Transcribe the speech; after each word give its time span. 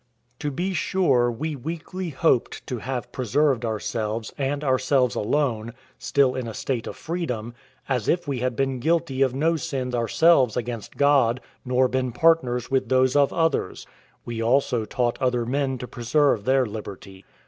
To 0.39 0.49
be 0.49 0.73
sure 0.73 1.29
we 1.31 1.55
weakly 1.55 2.09
hoped 2.09 2.65
to 2.65 2.79
have 2.79 3.11
preserved 3.11 3.63
ourselves, 3.63 4.33
and 4.35 4.63
ourselves 4.63 5.13
alone, 5.13 5.73
still 5.99 6.33
in 6.33 6.47
a 6.47 6.55
state 6.55 6.87
of 6.87 6.95
freedom, 6.95 7.53
as 7.87 8.09
if 8.09 8.27
we 8.27 8.39
had 8.39 8.55
been 8.55 8.79
guilty 8.79 9.21
of 9.21 9.35
no 9.35 9.57
sins 9.57 9.93
ourselves 9.93 10.57
against 10.57 10.97
God, 10.97 11.39
nor 11.63 11.87
been 11.87 12.11
partners 12.13 12.71
with 12.71 12.89
those 12.89 13.15
of 13.15 13.31
others; 13.31 13.85
we 14.25 14.41
also 14.41 14.85
taught 14.85 15.21
other 15.21 15.45
men 15.45 15.77
to 15.77 15.87
preserve 15.87 16.45
their 16.45 16.65
liberty. 16.65 17.23